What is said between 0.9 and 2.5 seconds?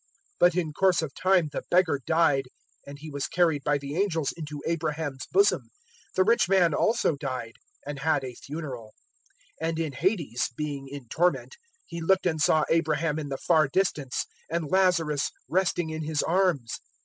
of time the beggar died;